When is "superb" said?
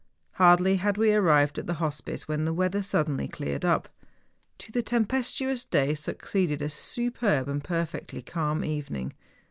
6.71-7.47